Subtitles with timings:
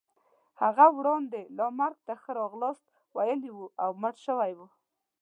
[0.61, 4.67] هغه وړاندې لا مرګ ته ښه راغلاست ویلی وو او مړ شوی وو.